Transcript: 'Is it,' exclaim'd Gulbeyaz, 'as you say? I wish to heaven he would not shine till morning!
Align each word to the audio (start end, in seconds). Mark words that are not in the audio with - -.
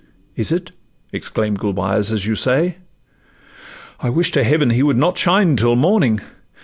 'Is 0.35 0.51
it,' 0.51 0.71
exclaim'd 1.13 1.59
Gulbeyaz, 1.59 2.09
'as 2.11 2.25
you 2.25 2.33
say? 2.33 2.77
I 3.99 4.09
wish 4.09 4.31
to 4.31 4.43
heaven 4.43 4.71
he 4.71 4.81
would 4.81 4.97
not 4.97 5.15
shine 5.15 5.55
till 5.55 5.75
morning! 5.75 6.21